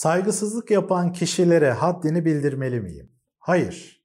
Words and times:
Saygısızlık 0.00 0.70
yapan 0.70 1.12
kişilere 1.12 1.72
haddini 1.72 2.24
bildirmeli 2.24 2.80
miyim? 2.80 3.12
Hayır. 3.38 4.04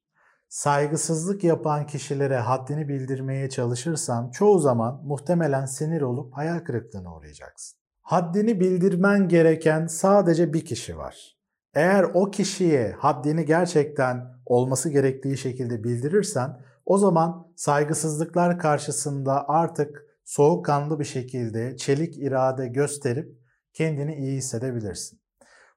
Saygısızlık 0.50 1.44
yapan 1.44 1.88
kişilere 1.88 2.38
haddini 2.38 2.88
bildirmeye 2.88 3.50
çalışırsan 3.50 4.32
çoğu 4.32 4.60
zaman 4.60 5.02
muhtemelen 5.06 5.66
sinir 5.66 6.02
olup 6.02 6.34
hayal 6.34 6.60
kırıklığına 6.60 7.16
uğrayacaksın. 7.16 7.80
Haddini 8.02 8.60
bildirmen 8.60 9.28
gereken 9.28 9.88
sadece 9.88 10.54
bir 10.54 10.66
kişi 10.66 10.98
var. 10.98 11.38
Eğer 11.74 12.04
o 12.04 12.32
kişiye 12.32 12.92
haddini 12.92 13.46
gerçekten 13.46 14.28
olması 14.46 14.90
gerektiği 14.90 15.38
şekilde 15.38 15.84
bildirirsen 15.84 16.62
o 16.86 16.98
zaman 16.98 17.48
saygısızlıklar 17.56 18.60
karşısında 18.60 19.50
artık 19.50 20.06
soğukkanlı 20.26 21.00
bir 21.00 21.06
şekilde 21.06 21.78
çelik 21.78 22.18
irade 22.18 22.68
gösterip 22.68 23.40
kendini 23.74 24.16
iyi 24.16 24.38
hissedebilirsin. 24.38 25.25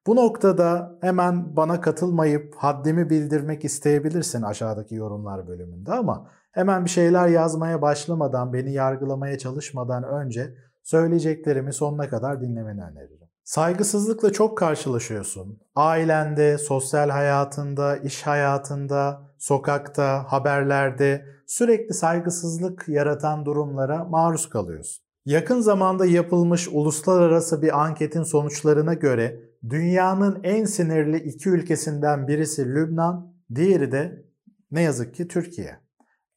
Bu 0.06 0.16
noktada 0.16 0.98
hemen 1.00 1.56
bana 1.56 1.80
katılmayıp 1.80 2.54
haddimi 2.56 3.10
bildirmek 3.10 3.64
isteyebilirsin 3.64 4.42
aşağıdaki 4.42 4.94
yorumlar 4.94 5.48
bölümünde 5.48 5.92
ama 5.92 6.30
hemen 6.52 6.84
bir 6.84 6.90
şeyler 6.90 7.28
yazmaya 7.28 7.82
başlamadan, 7.82 8.52
beni 8.52 8.72
yargılamaya 8.72 9.38
çalışmadan 9.38 10.02
önce 10.02 10.54
söyleyeceklerimi 10.82 11.72
sonuna 11.72 12.08
kadar 12.08 12.40
dinlemeni 12.40 12.82
öneririm. 12.82 13.28
Saygısızlıkla 13.44 14.32
çok 14.32 14.58
karşılaşıyorsun. 14.58 15.60
Ailende, 15.74 16.58
sosyal 16.58 17.10
hayatında, 17.10 17.96
iş 17.96 18.22
hayatında, 18.22 19.20
sokakta, 19.38 20.24
haberlerde 20.32 21.24
sürekli 21.46 21.94
saygısızlık 21.94 22.88
yaratan 22.88 23.44
durumlara 23.44 24.04
maruz 24.04 24.48
kalıyorsun. 24.48 25.07
Yakın 25.28 25.60
zamanda 25.60 26.06
yapılmış 26.06 26.68
uluslararası 26.68 27.62
bir 27.62 27.84
anketin 27.84 28.22
sonuçlarına 28.22 28.94
göre 28.94 29.40
dünyanın 29.68 30.40
en 30.42 30.64
sinirli 30.64 31.16
iki 31.16 31.48
ülkesinden 31.48 32.28
birisi 32.28 32.74
Lübnan, 32.74 33.34
diğeri 33.54 33.92
de 33.92 34.24
ne 34.70 34.82
yazık 34.82 35.14
ki 35.14 35.28
Türkiye. 35.28 35.78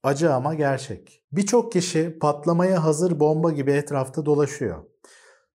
Acı 0.04 0.34
ama 0.34 0.54
gerçek. 0.54 1.24
Birçok 1.32 1.72
kişi 1.72 2.18
patlamaya 2.22 2.84
hazır 2.84 3.20
bomba 3.20 3.52
gibi 3.52 3.72
etrafta 3.72 4.26
dolaşıyor. 4.26 4.84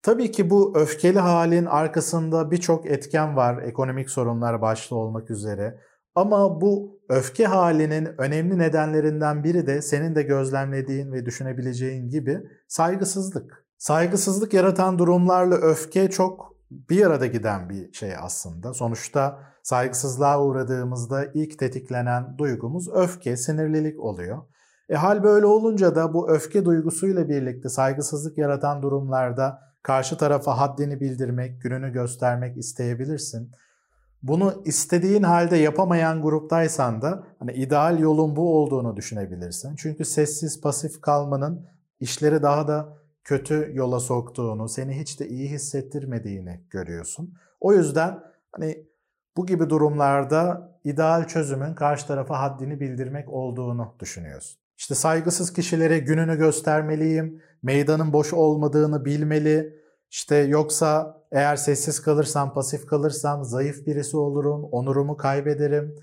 Tabii 0.02 0.30
ki 0.30 0.50
bu 0.50 0.78
öfkeli 0.78 1.18
halin 1.18 1.64
arkasında 1.64 2.50
birçok 2.50 2.86
etken 2.86 3.36
var, 3.36 3.62
ekonomik 3.62 4.10
sorunlar 4.10 4.60
başta 4.60 4.94
olmak 4.94 5.30
üzere. 5.30 5.78
Ama 6.16 6.60
bu 6.60 7.00
öfke 7.08 7.46
halinin 7.46 8.08
önemli 8.18 8.58
nedenlerinden 8.58 9.44
biri 9.44 9.66
de 9.66 9.82
senin 9.82 10.14
de 10.14 10.22
gözlemlediğin 10.22 11.12
ve 11.12 11.26
düşünebileceğin 11.26 12.08
gibi 12.08 12.42
saygısızlık. 12.68 13.66
Saygısızlık 13.78 14.54
yaratan 14.54 14.98
durumlarla 14.98 15.54
öfke 15.54 16.10
çok 16.10 16.56
bir 16.70 17.06
arada 17.06 17.26
giden 17.26 17.68
bir 17.68 17.92
şey 17.92 18.16
aslında. 18.20 18.74
Sonuçta 18.74 19.38
saygısızlığa 19.62 20.42
uğradığımızda 20.42 21.24
ilk 21.34 21.58
tetiklenen 21.58 22.38
duygumuz 22.38 22.88
öfke, 22.94 23.36
sinirlilik 23.36 24.00
oluyor. 24.00 24.42
E 24.88 24.94
hal 24.94 25.22
böyle 25.22 25.46
olunca 25.46 25.94
da 25.94 26.14
bu 26.14 26.30
öfke 26.30 26.64
duygusuyla 26.64 27.28
birlikte 27.28 27.68
saygısızlık 27.68 28.38
yaratan 28.38 28.82
durumlarda 28.82 29.58
karşı 29.82 30.18
tarafa 30.18 30.58
haddini 30.58 31.00
bildirmek, 31.00 31.62
gününü 31.62 31.92
göstermek 31.92 32.56
isteyebilirsin. 32.56 33.50
Bunu 34.22 34.62
istediğin 34.64 35.22
halde 35.22 35.56
yapamayan 35.56 36.22
gruptaysan 36.22 37.02
da 37.02 37.24
hani 37.38 37.52
ideal 37.52 37.98
yolun 37.98 38.36
bu 38.36 38.58
olduğunu 38.58 38.96
düşünebilirsin. 38.96 39.76
Çünkü 39.76 40.04
sessiz 40.04 40.60
pasif 40.60 41.00
kalmanın 41.00 41.66
işleri 42.00 42.42
daha 42.42 42.68
da 42.68 42.98
kötü 43.24 43.70
yola 43.74 44.00
soktuğunu, 44.00 44.68
seni 44.68 45.00
hiç 45.00 45.20
de 45.20 45.28
iyi 45.28 45.50
hissettirmediğini 45.50 46.60
görüyorsun. 46.70 47.34
O 47.60 47.72
yüzden 47.72 48.18
hani 48.52 48.86
bu 49.36 49.46
gibi 49.46 49.70
durumlarda 49.70 50.72
ideal 50.84 51.26
çözümün 51.26 51.74
karşı 51.74 52.06
tarafa 52.06 52.40
haddini 52.40 52.80
bildirmek 52.80 53.28
olduğunu 53.28 53.94
düşünüyorsun. 54.00 54.60
İşte 54.78 54.94
saygısız 54.94 55.52
kişilere 55.52 55.98
gününü 55.98 56.36
göstermeliyim, 56.36 57.42
meydanın 57.62 58.12
boş 58.12 58.32
olmadığını 58.32 59.04
bilmeli, 59.04 59.76
işte 60.10 60.36
yoksa 60.36 61.22
eğer 61.32 61.56
sessiz 61.56 62.02
kalırsam, 62.02 62.54
pasif 62.54 62.86
kalırsam 62.86 63.44
zayıf 63.44 63.86
birisi 63.86 64.16
olurum, 64.16 64.64
onurumu 64.72 65.16
kaybederim. 65.16 65.94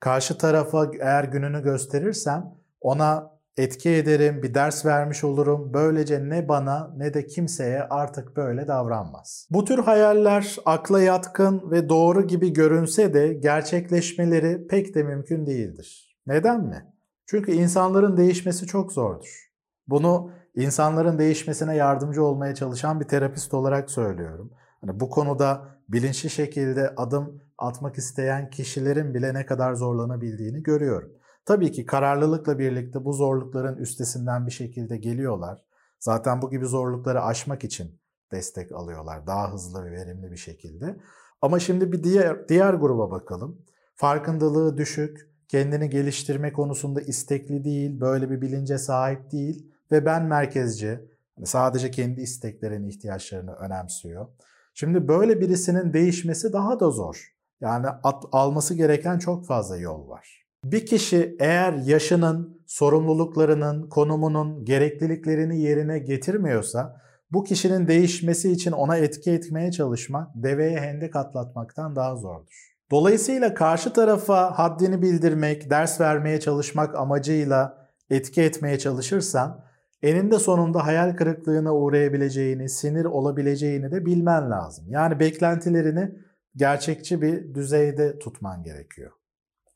Karşı 0.00 0.38
tarafa 0.38 0.90
eğer 1.00 1.24
gününü 1.24 1.62
gösterirsem 1.62 2.54
ona 2.80 3.36
etki 3.56 3.90
ederim, 3.90 4.42
bir 4.42 4.54
ders 4.54 4.86
vermiş 4.86 5.24
olurum. 5.24 5.70
Böylece 5.74 6.28
ne 6.28 6.48
bana 6.48 6.94
ne 6.96 7.14
de 7.14 7.26
kimseye 7.26 7.82
artık 7.82 8.36
böyle 8.36 8.68
davranmaz. 8.68 9.48
Bu 9.50 9.64
tür 9.64 9.78
hayaller 9.78 10.56
akla 10.64 11.00
yatkın 11.00 11.70
ve 11.70 11.88
doğru 11.88 12.26
gibi 12.26 12.52
görünse 12.52 13.14
de 13.14 13.32
gerçekleşmeleri 13.32 14.66
pek 14.66 14.94
de 14.94 15.02
mümkün 15.02 15.46
değildir. 15.46 16.18
Neden 16.26 16.64
mi? 16.64 16.92
Çünkü 17.26 17.52
insanların 17.52 18.16
değişmesi 18.16 18.66
çok 18.66 18.92
zordur. 18.92 19.50
Bunu 19.88 20.30
insanların 20.56 21.18
değişmesine 21.18 21.76
yardımcı 21.76 22.22
olmaya 22.22 22.54
çalışan 22.54 23.00
bir 23.00 23.08
terapist 23.08 23.54
olarak 23.54 23.90
söylüyorum. 23.90 24.50
Hani 24.80 25.00
bu 25.00 25.10
konuda 25.10 25.68
bilinçli 25.88 26.30
şekilde 26.30 26.94
adım 26.96 27.42
atmak 27.58 27.98
isteyen 27.98 28.50
kişilerin 28.50 29.14
bile 29.14 29.34
ne 29.34 29.46
kadar 29.46 29.74
zorlanabildiğini 29.74 30.62
görüyorum. 30.62 31.12
Tabii 31.44 31.72
ki 31.72 31.86
kararlılıkla 31.86 32.58
birlikte 32.58 33.04
bu 33.04 33.12
zorlukların 33.12 33.76
üstesinden 33.76 34.46
bir 34.46 34.52
şekilde 34.52 34.96
geliyorlar. 34.96 35.62
Zaten 35.98 36.42
bu 36.42 36.50
gibi 36.50 36.66
zorlukları 36.66 37.22
aşmak 37.22 37.64
için 37.64 38.00
destek 38.32 38.72
alıyorlar 38.72 39.26
daha 39.26 39.52
hızlı 39.52 39.84
ve 39.84 39.90
verimli 39.90 40.30
bir 40.30 40.36
şekilde. 40.36 40.96
Ama 41.42 41.58
şimdi 41.58 41.92
bir 41.92 42.04
diğer 42.04 42.48
diğer 42.48 42.74
gruba 42.74 43.10
bakalım. 43.10 43.62
Farkındalığı 43.94 44.76
düşük, 44.76 45.30
kendini 45.48 45.90
geliştirme 45.90 46.52
konusunda 46.52 47.00
istekli 47.00 47.64
değil, 47.64 48.00
böyle 48.00 48.30
bir 48.30 48.40
bilince 48.40 48.78
sahip 48.78 49.32
değil 49.32 49.75
ve 49.92 50.06
ben 50.06 50.24
merkezci, 50.24 51.00
hani 51.36 51.46
sadece 51.46 51.90
kendi 51.90 52.20
isteklerini, 52.20 52.88
ihtiyaçlarını 52.88 53.52
önemsiyor. 53.52 54.26
Şimdi 54.74 55.08
böyle 55.08 55.40
birisinin 55.40 55.92
değişmesi 55.92 56.52
daha 56.52 56.80
da 56.80 56.90
zor. 56.90 57.32
Yani 57.60 57.86
at, 57.86 58.24
alması 58.32 58.74
gereken 58.74 59.18
çok 59.18 59.46
fazla 59.46 59.76
yol 59.76 60.08
var. 60.08 60.46
Bir 60.64 60.86
kişi 60.86 61.36
eğer 61.40 61.72
yaşının, 61.72 62.62
sorumluluklarının, 62.66 63.88
konumunun 63.88 64.64
gerekliliklerini 64.64 65.60
yerine 65.60 65.98
getirmiyorsa 65.98 67.00
bu 67.30 67.44
kişinin 67.44 67.88
değişmesi 67.88 68.52
için 68.52 68.72
ona 68.72 68.96
etki 68.96 69.30
etmeye 69.30 69.72
çalışmak 69.72 70.30
deveye 70.34 70.80
hendek 70.80 71.16
atlatmaktan 71.16 71.96
daha 71.96 72.16
zordur. 72.16 72.76
Dolayısıyla 72.90 73.54
karşı 73.54 73.92
tarafa 73.92 74.58
haddini 74.58 75.02
bildirmek, 75.02 75.70
ders 75.70 76.00
vermeye 76.00 76.40
çalışmak 76.40 76.94
amacıyla 76.94 77.88
etki 78.10 78.42
etmeye 78.42 78.78
çalışırsan 78.78 79.65
eninde 80.02 80.38
sonunda 80.38 80.86
hayal 80.86 81.16
kırıklığına 81.16 81.74
uğrayabileceğini, 81.74 82.68
sinir 82.68 83.04
olabileceğini 83.04 83.90
de 83.90 84.06
bilmen 84.06 84.50
lazım. 84.50 84.84
Yani 84.88 85.20
beklentilerini 85.20 86.14
gerçekçi 86.56 87.22
bir 87.22 87.54
düzeyde 87.54 88.18
tutman 88.18 88.62
gerekiyor. 88.62 89.12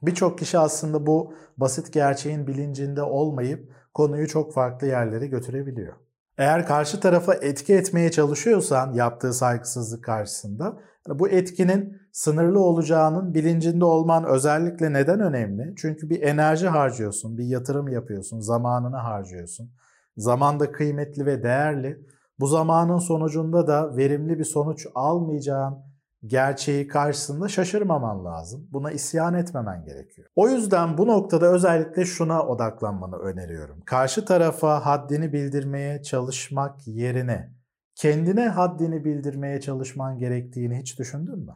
Birçok 0.02 0.38
kişi 0.38 0.58
aslında 0.58 1.06
bu 1.06 1.34
basit 1.56 1.92
gerçeğin 1.92 2.46
bilincinde 2.46 3.02
olmayıp 3.02 3.72
konuyu 3.94 4.28
çok 4.28 4.54
farklı 4.54 4.86
yerlere 4.86 5.26
götürebiliyor. 5.26 5.94
Eğer 6.38 6.66
karşı 6.66 7.00
tarafa 7.00 7.34
etki 7.34 7.74
etmeye 7.74 8.10
çalışıyorsan 8.10 8.92
yaptığı 8.92 9.32
saygısızlık 9.32 10.04
karşısında 10.04 10.78
bu 11.08 11.28
etkinin 11.28 12.00
sınırlı 12.12 12.60
olacağının 12.60 13.34
bilincinde 13.34 13.84
olman 13.84 14.24
özellikle 14.24 14.92
neden 14.92 15.20
önemli? 15.20 15.74
Çünkü 15.76 16.10
bir 16.10 16.22
enerji 16.22 16.68
harcıyorsun, 16.68 17.38
bir 17.38 17.44
yatırım 17.44 17.88
yapıyorsun, 17.88 18.40
zamanını 18.40 18.96
harcıyorsun. 18.96 19.70
Zaman 20.16 20.60
da 20.60 20.72
kıymetli 20.72 21.26
ve 21.26 21.42
değerli. 21.42 22.06
Bu 22.40 22.46
zamanın 22.46 22.98
sonucunda 22.98 23.66
da 23.66 23.96
verimli 23.96 24.38
bir 24.38 24.44
sonuç 24.44 24.86
almayacağın 24.94 25.90
gerçeği 26.26 26.88
karşısında 26.88 27.48
şaşırmaman 27.48 28.24
lazım. 28.24 28.68
Buna 28.72 28.90
isyan 28.90 29.34
etmemen 29.34 29.84
gerekiyor. 29.84 30.28
O 30.36 30.48
yüzden 30.48 30.98
bu 30.98 31.06
noktada 31.06 31.52
özellikle 31.52 32.04
şuna 32.04 32.46
odaklanmanı 32.46 33.16
öneriyorum. 33.16 33.80
Karşı 33.86 34.24
tarafa 34.24 34.86
haddini 34.86 35.32
bildirmeye 35.32 36.02
çalışmak 36.02 36.86
yerine 36.86 37.60
kendine 37.94 38.48
haddini 38.48 39.04
bildirmeye 39.04 39.60
çalışman 39.60 40.18
gerektiğini 40.18 40.78
hiç 40.78 40.98
düşündün 40.98 41.38
mü? 41.38 41.54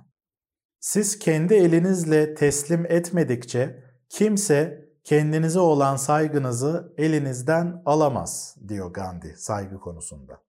Siz 0.81 1.19
kendi 1.19 1.55
elinizle 1.55 2.35
teslim 2.35 2.87
etmedikçe 2.87 3.83
kimse 4.09 4.89
kendinize 5.05 5.61
olan 5.61 5.97
saygınızı 5.97 6.93
elinizden 6.99 7.83
alamaz 7.87 8.57
diyor 8.69 8.93
Gandhi 8.93 9.35
saygı 9.37 9.81
konusunda. 9.81 10.41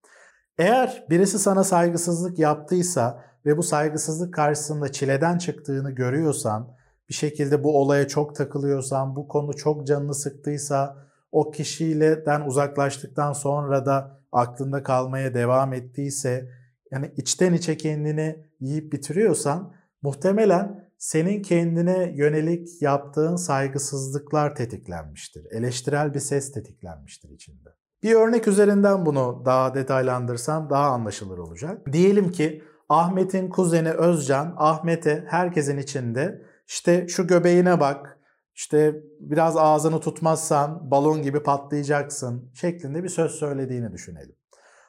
Eğer 0.57 1.05
birisi 1.09 1.39
sana 1.39 1.63
saygısızlık 1.63 2.39
yaptıysa 2.39 3.23
ve 3.45 3.57
bu 3.57 3.63
saygısızlık 3.63 4.33
karşısında 4.33 4.91
çileden 4.91 5.37
çıktığını 5.37 5.91
görüyorsan, 5.91 6.75
bir 7.09 7.13
şekilde 7.13 7.63
bu 7.63 7.81
olaya 7.81 8.07
çok 8.07 8.35
takılıyorsan, 8.35 9.15
bu 9.15 9.27
konu 9.27 9.53
çok 9.53 9.87
canını 9.87 10.15
sıktıysa, 10.15 10.97
o 11.31 11.51
kişiyleden 11.51 12.41
uzaklaştıktan 12.41 13.33
sonra 13.33 13.85
da 13.85 14.19
aklında 14.31 14.83
kalmaya 14.83 15.33
devam 15.33 15.73
ettiyse, 15.73 16.49
yani 16.91 17.11
içten 17.17 17.53
içe 17.53 17.77
kendini 17.77 18.45
yiyip 18.59 18.93
bitiriyorsan 18.93 19.73
Muhtemelen 20.05 20.84
senin 20.97 21.41
kendine 21.41 22.13
yönelik 22.15 22.81
yaptığın 22.81 23.35
saygısızlıklar 23.35 24.55
tetiklenmiştir. 24.55 25.45
Eleştirel 25.51 26.13
bir 26.13 26.19
ses 26.19 26.51
tetiklenmiştir 26.51 27.29
içinde. 27.29 27.69
Bir 28.03 28.15
örnek 28.15 28.47
üzerinden 28.47 29.05
bunu 29.05 29.43
daha 29.45 29.75
detaylandırsam 29.75 30.69
daha 30.69 30.89
anlaşılır 30.89 31.37
olacak. 31.37 31.93
Diyelim 31.93 32.31
ki 32.31 32.63
Ahmet'in 32.89 33.49
kuzeni 33.49 33.91
Özcan, 33.91 34.55
Ahmet'e 34.57 35.25
herkesin 35.27 35.77
içinde 35.77 36.41
işte 36.67 37.07
şu 37.07 37.27
göbeğine 37.27 37.79
bak, 37.79 38.19
işte 38.55 39.01
biraz 39.19 39.57
ağzını 39.57 39.99
tutmazsan 39.99 40.91
balon 40.91 41.21
gibi 41.21 41.43
patlayacaksın 41.43 42.51
şeklinde 42.53 43.03
bir 43.03 43.09
söz 43.09 43.31
söylediğini 43.31 43.91
düşünelim. 43.91 44.35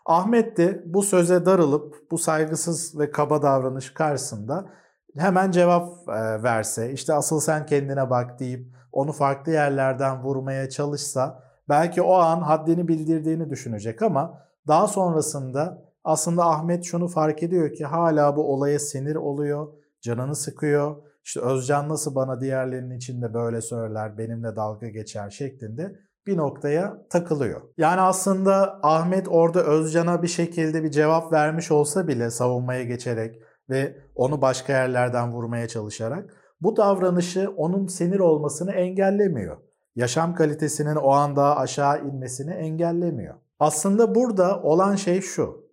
Ahmet 0.06 0.56
de 0.56 0.82
bu 0.86 1.02
söze 1.02 1.46
darılıp 1.46 2.10
bu 2.10 2.18
saygısız 2.18 2.98
ve 2.98 3.10
kaba 3.10 3.42
davranış 3.42 3.94
karşısında 3.94 4.70
hemen 5.18 5.50
cevap 5.50 6.08
e, 6.08 6.42
verse, 6.42 6.92
işte 6.92 7.14
asıl 7.14 7.40
sen 7.40 7.66
kendine 7.66 8.10
bak 8.10 8.40
deyip 8.40 8.76
onu 8.92 9.12
farklı 9.12 9.52
yerlerden 9.52 10.22
vurmaya 10.22 10.68
çalışsa 10.68 11.42
belki 11.68 12.02
o 12.02 12.14
an 12.14 12.40
haddini 12.40 12.88
bildirdiğini 12.88 13.50
düşünecek 13.50 14.02
ama 14.02 14.42
daha 14.68 14.88
sonrasında 14.88 15.82
aslında 16.04 16.44
Ahmet 16.44 16.84
şunu 16.84 17.08
fark 17.08 17.42
ediyor 17.42 17.72
ki 17.72 17.84
hala 17.84 18.36
bu 18.36 18.52
olaya 18.52 18.78
sinir 18.78 19.16
oluyor, 19.16 19.68
canını 20.00 20.34
sıkıyor. 20.36 20.96
İşte 21.24 21.40
Özcan 21.40 21.88
nasıl 21.88 22.14
bana 22.14 22.40
diğerlerinin 22.40 22.96
içinde 22.96 23.34
böyle 23.34 23.60
söyler, 23.60 24.18
benimle 24.18 24.56
dalga 24.56 24.88
geçer 24.88 25.30
şeklinde 25.30 25.92
bir 26.26 26.36
noktaya 26.36 27.06
takılıyor. 27.10 27.60
Yani 27.76 28.00
aslında 28.00 28.80
Ahmet 28.82 29.28
orada 29.28 29.62
Özcan'a 29.62 30.22
bir 30.22 30.28
şekilde 30.28 30.82
bir 30.82 30.90
cevap 30.90 31.32
vermiş 31.32 31.70
olsa 31.70 32.08
bile 32.08 32.30
savunmaya 32.30 32.84
geçerek 32.84 33.42
ve 33.70 33.96
onu 34.14 34.42
başka 34.42 34.72
yerlerden 34.72 35.32
vurmaya 35.32 35.68
çalışarak 35.68 36.34
bu 36.60 36.76
davranışı 36.76 37.50
onun 37.56 37.86
sinir 37.86 38.18
olmasını 38.18 38.72
engellemiyor. 38.72 39.56
Yaşam 39.96 40.34
kalitesinin 40.34 40.96
o 40.96 41.10
anda 41.10 41.56
aşağı 41.56 42.06
inmesini 42.06 42.52
engellemiyor. 42.54 43.34
Aslında 43.58 44.14
burada 44.14 44.62
olan 44.62 44.96
şey 44.96 45.20
şu. 45.20 45.66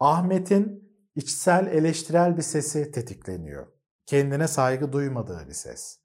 Ahmet'in 0.00 0.92
içsel 1.14 1.66
eleştirel 1.66 2.36
bir 2.36 2.42
sesi 2.42 2.90
tetikleniyor. 2.90 3.66
Kendine 4.06 4.48
saygı 4.48 4.92
duymadığı 4.92 5.48
bir 5.48 5.54
ses. 5.54 5.98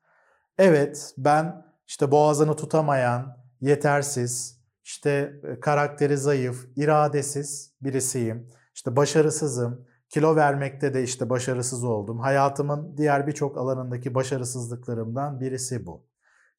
Evet 0.58 1.14
ben 1.18 1.66
işte 1.88 2.12
boğazını 2.12 2.56
tutamayan, 2.56 3.38
yetersiz, 3.62 4.62
işte 4.84 5.34
e, 5.44 5.60
karakteri 5.60 6.18
zayıf, 6.18 6.68
iradesiz 6.76 7.74
birisiyim. 7.82 8.48
İşte 8.76 8.96
başarısızım, 8.96 9.88
kilo 10.14 10.36
vermekte 10.36 10.94
de 10.94 11.04
işte 11.04 11.30
başarısız 11.30 11.84
oldum. 11.84 12.20
Hayatımın 12.20 12.98
diğer 12.98 13.28
birçok 13.28 13.58
alanındaki 13.58 14.16
başarısızlıklarımdan 14.16 15.40
birisi 15.40 15.86
bu. 15.86 16.06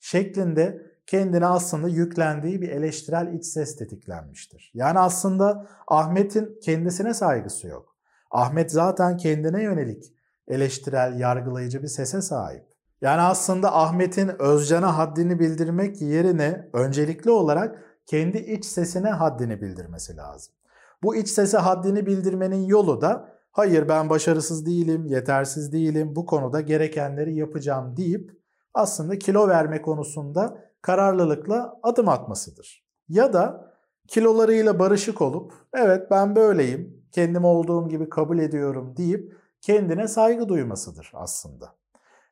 Şeklinde 0.01 0.83
kendine 1.07 1.47
aslında 1.47 1.89
yüklendiği 1.89 2.63
bir 2.63 2.69
eleştirel 2.69 3.35
iç 3.35 3.45
ses 3.45 3.77
tetiklenmiştir. 3.77 4.71
Yani 4.75 4.99
aslında 4.99 5.67
Ahmet'in 5.89 6.61
kendisine 6.63 7.15
saygısı 7.15 7.67
yok. 7.67 7.97
Ahmet 8.31 8.73
zaten 8.73 9.17
kendine 9.17 9.63
yönelik 9.63 10.13
eleştirel, 10.49 11.21
yargılayıcı 11.21 11.83
bir 11.83 11.89
sese 11.89 12.23
sahip. 12.23 12.65
Yani 13.01 13.21
aslında 13.21 13.77
Ahmet'in 13.77 14.43
Özcan'a 14.43 14.99
haddini 14.99 15.39
bildirmek 15.39 16.03
yerine 16.03 16.71
öncelikli 16.73 17.31
olarak 17.31 17.83
kendi 18.07 18.39
iç 18.39 18.65
sesine 18.65 19.11
haddini 19.11 19.61
bildirmesi 19.61 20.17
lazım. 20.17 20.55
Bu 21.03 21.17
iç 21.17 21.29
sese 21.29 21.59
haddini 21.59 22.07
bildirmenin 22.07 22.65
yolu 22.65 23.01
da 23.01 23.32
hayır 23.53 23.89
ben 23.89 24.11
başarısız 24.11 24.67
değilim, 24.67 25.07
yetersiz 25.07 25.73
değilim, 25.73 26.17
bu 26.17 26.27
konuda 26.27 26.61
gerekenleri 26.61 27.35
yapacağım 27.35 27.97
deyip 27.97 28.43
aslında 28.75 29.19
kilo 29.19 29.49
verme 29.49 29.83
konusunda 29.83 30.59
kararlılıkla 30.83 31.79
adım 31.83 32.09
atmasıdır. 32.09 32.85
Ya 33.09 33.33
da 33.33 33.73
kilolarıyla 34.09 34.79
barışık 34.79 35.23
olup 35.23 35.53
evet 35.75 36.11
ben 36.11 36.37
böyleyim, 36.37 37.05
kendim 37.13 37.45
olduğum 37.45 37.89
gibi 37.89 38.09
kabul 38.09 38.39
ediyorum 38.39 38.97
deyip 38.97 39.37
kendine 39.61 40.09
saygı 40.09 40.49
duymasıdır 40.49 41.13
aslında. 41.15 41.75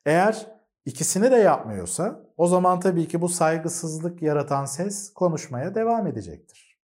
Eğer 0.06 0.46
ikisini 0.84 1.30
de 1.30 1.36
yapmıyorsa 1.36 2.20
o 2.36 2.46
zaman 2.46 2.80
tabii 2.80 3.08
ki 3.08 3.20
bu 3.20 3.28
saygısızlık 3.28 4.22
yaratan 4.22 4.64
ses 4.64 5.12
konuşmaya 5.12 5.74
devam 5.74 6.06
edecektir. 6.06 6.78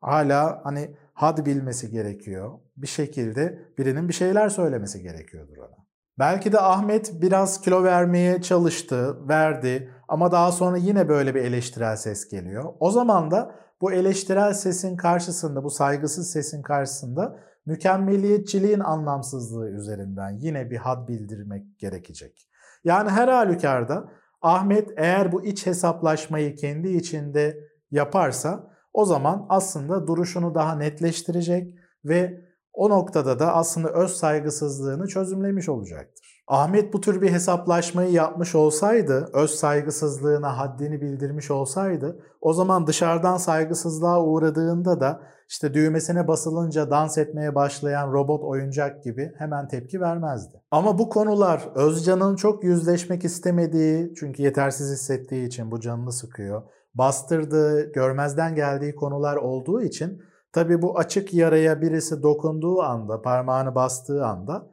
Hala 0.00 0.60
hani 0.64 0.96
had 1.12 1.46
bilmesi 1.46 1.90
gerekiyor. 1.90 2.58
Bir 2.82 2.86
şekilde 2.86 3.58
birinin 3.78 4.08
bir 4.08 4.14
şeyler 4.14 4.48
söylemesi 4.48 5.02
gerekiyordur 5.02 5.56
ona. 5.56 5.86
Belki 6.18 6.52
de 6.52 6.60
Ahmet 6.60 7.12
biraz 7.22 7.60
kilo 7.60 7.84
vermeye 7.84 8.42
çalıştı, 8.42 9.28
verdi 9.28 9.90
ama 10.08 10.32
daha 10.32 10.52
sonra 10.52 10.76
yine 10.76 11.08
böyle 11.08 11.34
bir 11.34 11.40
eleştirel 11.40 11.96
ses 11.96 12.28
geliyor. 12.28 12.64
O 12.80 12.90
zaman 12.90 13.30
da 13.30 13.54
bu 13.80 13.92
eleştirel 13.92 14.52
sesin 14.54 14.96
karşısında, 14.96 15.64
bu 15.64 15.70
saygısız 15.70 16.30
sesin 16.30 16.62
karşısında 16.62 17.36
mükemmeliyetçiliğin 17.66 18.80
anlamsızlığı 18.80 19.70
üzerinden 19.70 20.30
yine 20.30 20.70
bir 20.70 20.76
had 20.76 21.08
bildirmek 21.08 21.78
gerekecek. 21.78 22.48
Yani 22.84 23.10
her 23.10 23.28
halükarda 23.28 24.08
Ahmet 24.42 24.90
eğer 24.96 25.32
bu 25.32 25.44
iç 25.44 25.66
hesaplaşmayı 25.66 26.56
kendi 26.56 26.88
içinde 26.88 27.56
yaparsa 27.90 28.70
o 28.92 29.04
zaman 29.04 29.46
aslında 29.48 30.06
duruşunu 30.06 30.54
daha 30.54 30.74
netleştirecek 30.74 31.74
ve 32.04 32.47
o 32.78 32.90
noktada 32.90 33.38
da 33.38 33.54
aslında 33.54 33.88
öz 33.88 34.10
saygısızlığını 34.10 35.06
çözümlemiş 35.06 35.68
olacaktır. 35.68 36.44
Ahmet 36.48 36.92
bu 36.92 37.00
tür 37.00 37.22
bir 37.22 37.32
hesaplaşmayı 37.32 38.12
yapmış 38.12 38.54
olsaydı, 38.54 39.30
öz 39.32 39.50
saygısızlığına 39.50 40.58
haddini 40.58 41.00
bildirmiş 41.00 41.50
olsaydı, 41.50 42.20
o 42.40 42.52
zaman 42.52 42.86
dışarıdan 42.86 43.36
saygısızlığa 43.36 44.24
uğradığında 44.24 45.00
da 45.00 45.20
işte 45.48 45.74
düğmesine 45.74 46.28
basılınca 46.28 46.90
dans 46.90 47.18
etmeye 47.18 47.54
başlayan 47.54 48.12
robot 48.12 48.44
oyuncak 48.44 49.04
gibi 49.04 49.32
hemen 49.38 49.68
tepki 49.68 50.00
vermezdi. 50.00 50.62
Ama 50.70 50.98
bu 50.98 51.08
konular 51.08 51.68
Özcan'ın 51.74 52.36
çok 52.36 52.64
yüzleşmek 52.64 53.24
istemediği, 53.24 54.12
çünkü 54.20 54.42
yetersiz 54.42 54.92
hissettiği 54.92 55.46
için 55.46 55.70
bu 55.70 55.80
canını 55.80 56.12
sıkıyor, 56.12 56.62
bastırdığı, 56.94 57.92
görmezden 57.92 58.54
geldiği 58.54 58.94
konular 58.94 59.36
olduğu 59.36 59.82
için 59.82 60.27
Tabi 60.58 60.82
bu 60.82 60.98
açık 60.98 61.34
yaraya 61.34 61.80
birisi 61.80 62.22
dokunduğu 62.22 62.82
anda, 62.82 63.22
parmağını 63.22 63.74
bastığı 63.74 64.26
anda 64.26 64.70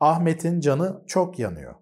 Ahmet'in 0.00 0.60
canı 0.60 1.02
çok 1.06 1.38
yanıyor. 1.38 1.74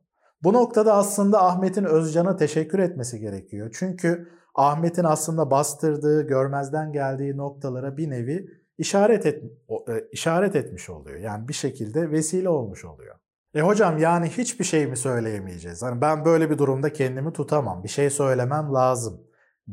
Bu 0.43 0.53
noktada 0.53 0.95
aslında 0.95 1.45
Ahmet'in 1.45 1.85
Özcan'a 1.85 2.37
teşekkür 2.37 2.79
etmesi 2.79 3.21
gerekiyor. 3.21 3.71
Çünkü 3.79 4.29
Ahmet'in 4.55 5.05
aslında 5.05 5.51
bastırdığı, 5.51 6.27
görmezden 6.27 6.93
geldiği 6.93 7.37
noktalara 7.37 7.97
bir 7.97 8.11
nevi 8.11 8.47
işaret 8.79 9.27
et, 9.27 9.45
e, 9.89 10.09
işaret 10.13 10.57
etmiş 10.57 10.91
oluyor. 10.91 11.21
Yani 11.21 11.49
bir 11.49 11.55
şekilde 11.55 12.11
vesile 12.11 12.49
olmuş 12.49 12.85
oluyor. 12.85 13.17
E 13.55 13.61
hocam 13.61 13.99
yani 13.99 14.29
hiçbir 14.29 14.65
şey 14.65 14.87
mi 14.87 14.97
söyleyemeyeceğiz? 14.97 15.83
Hani 15.83 16.01
ben 16.01 16.25
böyle 16.25 16.51
bir 16.51 16.59
durumda 16.59 16.93
kendimi 16.93 17.33
tutamam. 17.33 17.85
Bir 17.85 17.89
şey 17.89 18.11
söylemem 18.11 18.75
lazım 18.75 19.21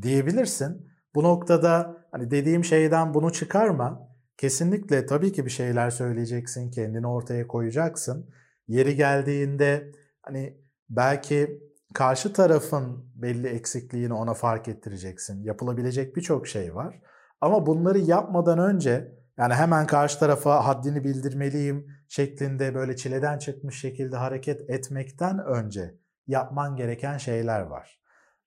diyebilirsin. 0.01 0.87
Bu 1.15 1.23
noktada 1.23 1.97
hani 2.11 2.31
dediğim 2.31 2.63
şeyden 2.63 3.13
bunu 3.13 3.31
çıkarma. 3.31 4.07
Kesinlikle 4.37 5.05
tabii 5.05 5.31
ki 5.31 5.45
bir 5.45 5.49
şeyler 5.49 5.89
söyleyeceksin, 5.89 6.71
kendini 6.71 7.07
ortaya 7.07 7.47
koyacaksın. 7.47 8.29
Yeri 8.67 8.95
geldiğinde 8.95 9.91
hani 10.21 10.57
belki 10.89 11.61
karşı 11.93 12.33
tarafın 12.33 13.11
belli 13.15 13.47
eksikliğini 13.47 14.13
ona 14.13 14.33
fark 14.33 14.67
ettireceksin. 14.67 15.43
Yapılabilecek 15.43 16.15
birçok 16.15 16.47
şey 16.47 16.75
var. 16.75 17.01
Ama 17.41 17.65
bunları 17.65 17.99
yapmadan 17.99 18.59
önce 18.59 19.17
yani 19.37 19.53
hemen 19.53 19.87
karşı 19.87 20.19
tarafa 20.19 20.65
haddini 20.65 21.03
bildirmeliyim 21.03 21.87
şeklinde 22.07 22.75
böyle 22.75 22.95
çileden 22.95 23.37
çıkmış 23.37 23.79
şekilde 23.81 24.17
hareket 24.17 24.69
etmekten 24.69 25.39
önce 25.39 25.95
yapman 26.27 26.75
gereken 26.75 27.17
şeyler 27.17 27.61
var. 27.61 28.01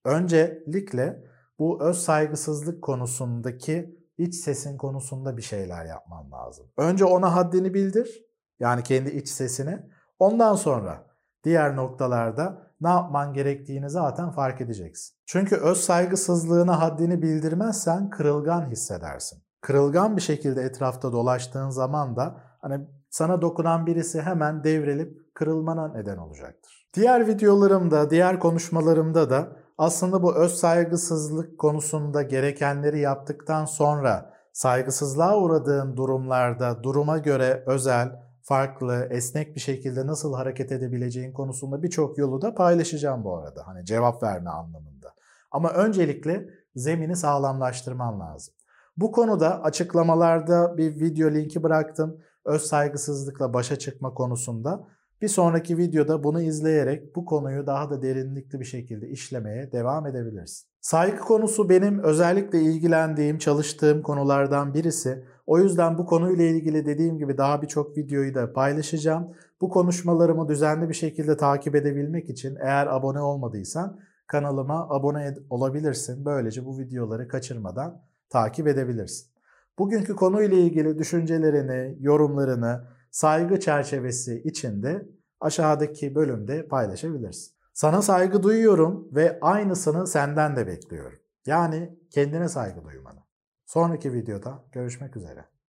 Öncelikle 0.04 1.24
bu 1.60 1.82
öz 1.82 1.98
saygısızlık 1.98 2.82
konusundaki 2.82 3.98
iç 4.18 4.34
sesin 4.34 4.76
konusunda 4.76 5.36
bir 5.36 5.42
şeyler 5.42 5.84
yapman 5.84 6.32
lazım. 6.32 6.66
Önce 6.76 7.04
ona 7.04 7.36
haddini 7.36 7.74
bildir. 7.74 8.24
Yani 8.60 8.82
kendi 8.82 9.10
iç 9.10 9.28
sesine. 9.28 9.88
Ondan 10.18 10.54
sonra 10.54 11.06
diğer 11.44 11.76
noktalarda 11.76 12.70
ne 12.80 12.88
yapman 12.88 13.34
gerektiğini 13.34 13.90
zaten 13.90 14.30
fark 14.30 14.60
edeceksin. 14.60 15.16
Çünkü 15.26 15.56
öz 15.56 15.80
saygısızlığına 15.80 16.80
haddini 16.80 17.22
bildirmezsen 17.22 18.10
kırılgan 18.10 18.70
hissedersin. 18.70 19.42
Kırılgan 19.60 20.16
bir 20.16 20.22
şekilde 20.22 20.62
etrafta 20.62 21.12
dolaştığın 21.12 21.70
zaman 21.70 22.16
da 22.16 22.40
hani 22.60 22.88
sana 23.10 23.42
dokunan 23.42 23.86
birisi 23.86 24.22
hemen 24.22 24.64
devrilip 24.64 25.34
kırılmana 25.34 25.88
neden 25.88 26.16
olacaktır. 26.16 26.88
Diğer 26.94 27.26
videolarımda, 27.26 28.10
diğer 28.10 28.40
konuşmalarımda 28.40 29.30
da 29.30 29.56
aslında 29.80 30.22
bu 30.22 30.36
öz 30.36 30.54
saygısızlık 30.54 31.58
konusunda 31.58 32.22
gerekenleri 32.22 33.00
yaptıktan 33.00 33.64
sonra 33.64 34.34
saygısızlığa 34.52 35.38
uğradığın 35.38 35.96
durumlarda 35.96 36.82
duruma 36.82 37.18
göre 37.18 37.64
özel, 37.66 38.22
farklı, 38.42 39.08
esnek 39.10 39.54
bir 39.54 39.60
şekilde 39.60 40.06
nasıl 40.06 40.34
hareket 40.34 40.72
edebileceğin 40.72 41.32
konusunda 41.32 41.82
birçok 41.82 42.18
yolu 42.18 42.42
da 42.42 42.54
paylaşacağım 42.54 43.24
bu 43.24 43.36
arada. 43.36 43.66
Hani 43.66 43.84
cevap 43.84 44.22
verme 44.22 44.50
anlamında. 44.50 45.14
Ama 45.50 45.70
öncelikle 45.70 46.48
zemini 46.74 47.16
sağlamlaştırman 47.16 48.20
lazım. 48.20 48.54
Bu 48.96 49.12
konuda 49.12 49.62
açıklamalarda 49.62 50.76
bir 50.76 51.00
video 51.00 51.30
linki 51.30 51.62
bıraktım. 51.62 52.20
Öz 52.44 52.62
saygısızlıkla 52.62 53.54
başa 53.54 53.76
çıkma 53.76 54.14
konusunda. 54.14 54.86
Bir 55.22 55.28
sonraki 55.28 55.78
videoda 55.78 56.24
bunu 56.24 56.42
izleyerek 56.42 57.16
bu 57.16 57.24
konuyu 57.24 57.66
daha 57.66 57.90
da 57.90 58.02
derinlikli 58.02 58.60
bir 58.60 58.64
şekilde 58.64 59.08
işlemeye 59.08 59.72
devam 59.72 60.06
edebilirsin. 60.06 60.68
Saygı 60.80 61.18
konusu 61.18 61.68
benim 61.68 61.98
özellikle 61.98 62.60
ilgilendiğim, 62.60 63.38
çalıştığım 63.38 64.02
konulardan 64.02 64.74
birisi. 64.74 65.24
O 65.46 65.58
yüzden 65.58 65.98
bu 65.98 66.06
konuyla 66.06 66.44
ilgili 66.44 66.86
dediğim 66.86 67.18
gibi 67.18 67.38
daha 67.38 67.62
birçok 67.62 67.96
videoyu 67.96 68.34
da 68.34 68.52
paylaşacağım. 68.52 69.28
Bu 69.60 69.68
konuşmalarımı 69.68 70.48
düzenli 70.48 70.88
bir 70.88 70.94
şekilde 70.94 71.36
takip 71.36 71.74
edebilmek 71.74 72.30
için 72.30 72.56
eğer 72.60 72.86
abone 72.86 73.20
olmadıysan 73.20 74.00
kanalıma 74.26 74.88
abone 74.90 75.34
olabilirsin. 75.50 76.24
Böylece 76.24 76.64
bu 76.64 76.78
videoları 76.78 77.28
kaçırmadan 77.28 78.02
takip 78.30 78.68
edebilirsin. 78.68 79.30
Bugünkü 79.78 80.16
konuyla 80.16 80.56
ilgili 80.56 80.98
düşüncelerini, 80.98 81.96
yorumlarını 82.00 82.84
saygı 83.10 83.60
çerçevesi 83.60 84.42
içinde 84.44 85.08
aşağıdaki 85.40 86.14
bölümde 86.14 86.68
paylaşabilirsin. 86.68 87.54
Sana 87.72 88.02
saygı 88.02 88.42
duyuyorum 88.42 89.08
ve 89.12 89.38
aynısını 89.40 90.06
senden 90.06 90.56
de 90.56 90.66
bekliyorum. 90.66 91.18
Yani 91.46 91.98
kendine 92.10 92.48
saygı 92.48 92.84
duymanı. 92.84 93.20
Sonraki 93.66 94.12
videoda 94.12 94.64
görüşmek 94.72 95.16
üzere. 95.16 95.50